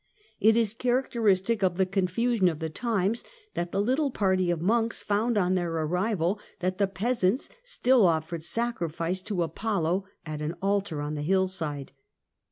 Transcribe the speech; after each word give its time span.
It 0.39 0.55
is 0.55 0.73
characteristic 0.73 1.61
of 1.63 1.77
the 1.77 1.85
confusion 1.85 2.47
of 2.47 2.57
the 2.57 2.71
times 2.71 3.23
that 3.53 3.71
the 3.71 3.79
little 3.79 4.09
party 4.09 4.49
of 4.49 4.59
monks 4.59 5.03
found, 5.03 5.37
on 5.37 5.53
their 5.53 5.69
arrival, 5.71 6.39
that 6.57 6.79
the 6.79 6.87
peasants 6.87 7.49
still 7.61 8.07
offered 8.07 8.41
sacrifice 8.41 9.21
to 9.21 9.43
Apollo 9.43 10.05
at 10.25 10.41
an 10.41 10.55
altar 10.59 11.01
on 11.03 11.13
the 11.13 11.21
hillside. 11.21 11.91